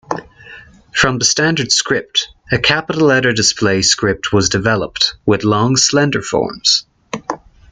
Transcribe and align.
From 0.91 1.19
the 1.19 1.25
standard 1.25 1.71
script, 1.71 2.29
a 2.51 2.57
capital-letter 2.57 3.33
display 3.33 3.83
script 3.83 4.33
was 4.33 4.49
developed, 4.49 5.13
with 5.27 5.43
long 5.43 5.75
slender 5.77 6.23
forms. 6.23 6.87